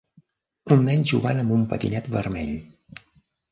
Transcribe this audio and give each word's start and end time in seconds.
Un 0.75 0.81
nen 0.87 1.05
jugant 1.11 1.43
amb 1.43 1.55
un 1.59 1.67
patinet 1.75 2.11
vermell. 2.19 2.57